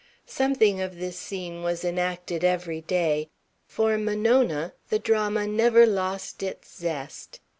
Something 0.25 0.81
of 0.81 0.97
this 0.97 1.15
scene 1.15 1.61
was 1.61 1.85
enacted 1.85 2.43
every 2.43 2.81
day. 2.81 3.29
For 3.67 3.99
Monona 3.99 4.73
the 4.89 4.97
drama 4.97 5.45
never 5.45 5.85
lost 5.85 6.41
its 6.41 6.75
zest. 6.75 7.39